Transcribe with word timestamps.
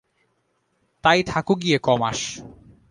তাই 1.03 1.19
থাকো 1.23 1.53
গিয়ে 1.55 1.77
ক 1.77 1.87
মাস। 1.97 2.19